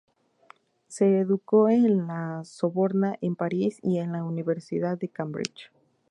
[0.87, 5.71] Se educó en la Sorbona, en París, y en la Universidad de Cambridge.